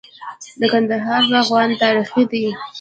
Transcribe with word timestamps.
د 0.59 0.61
کندهار 0.71 1.21
باغونه 1.31 1.75
تاریخي 1.83 2.23
دي. 2.31 2.43